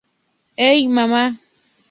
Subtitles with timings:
[0.57, 1.37] Hey, Mamma!